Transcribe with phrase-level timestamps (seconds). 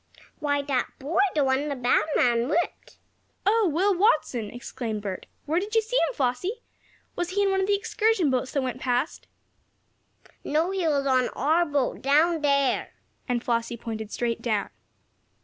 [0.39, 2.97] "Why, that boy the one the bad man whipped."
[3.45, 5.27] "Oh, Will Watson!" exclaimed Bert.
[5.45, 6.63] "Where did you see him, Flossie?
[7.15, 9.27] Was he in one of the excursion boats that went past?"
[10.43, 12.95] "No, he was on our boat down there,"
[13.29, 14.71] and Flossie pointed straight down.